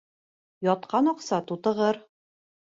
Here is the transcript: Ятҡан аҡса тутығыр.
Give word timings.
Ятҡан 0.67 1.11
аҡса 1.11 1.39
тутығыр. 1.53 2.01